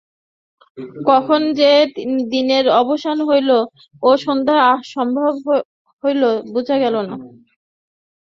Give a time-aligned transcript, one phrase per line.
[1.09, 1.71] কখন যে
[2.31, 3.49] দিনের অবসান হইল
[4.03, 5.15] ও সন্ধ্যার আরম্ভ
[6.03, 6.21] হইল
[6.53, 7.15] বুঝা গেল না।